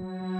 Mm-hmm. 0.00 0.37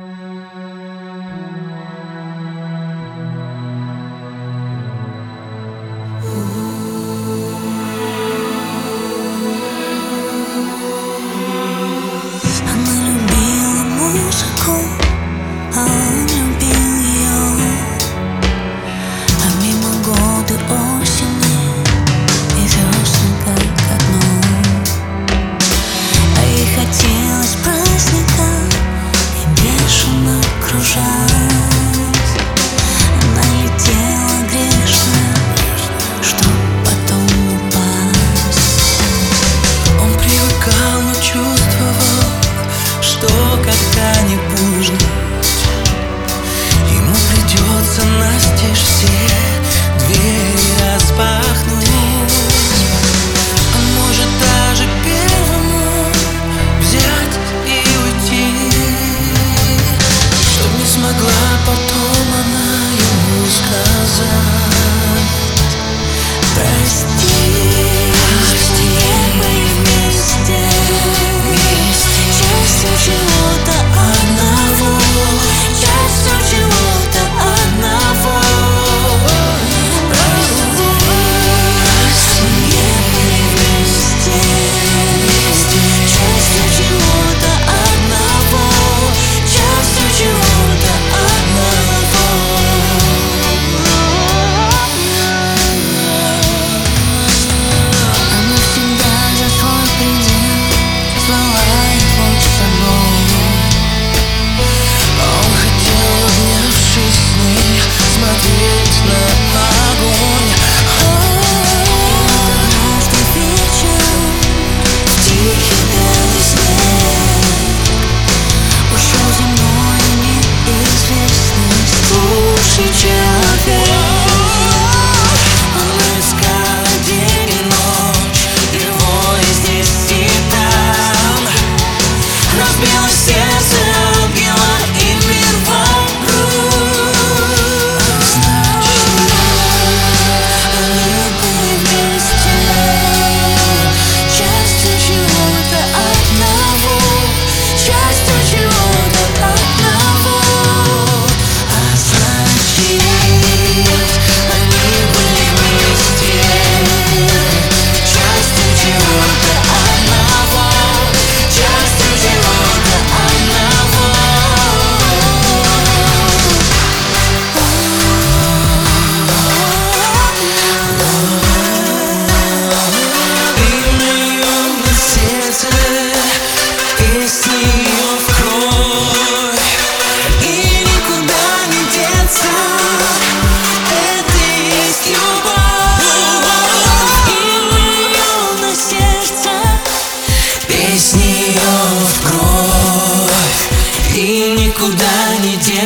she 122.78 123.08
choose? 123.08 123.17